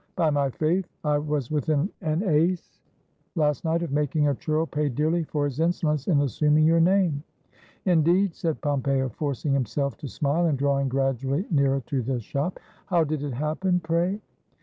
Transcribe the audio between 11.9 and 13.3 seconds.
the shop; "how did